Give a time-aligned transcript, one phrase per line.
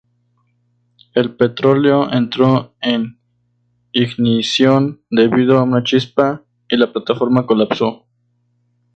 [1.13, 3.19] El petróleo entró en
[3.91, 8.07] ignición debido a una chispa y la plataforma colapsó.